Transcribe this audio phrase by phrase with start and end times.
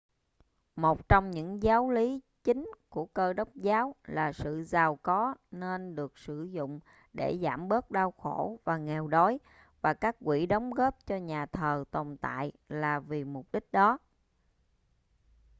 [0.75, 5.95] một trong những giáo lý chính của cơ đốc giáo là sự giàu có nên
[5.95, 6.79] được sử dụng
[7.13, 9.39] để giảm bớt đau khổ và nghèo đói
[9.81, 13.97] và các quỹ đóng góp cho nhà thờ tồn tại là vì mục đích đó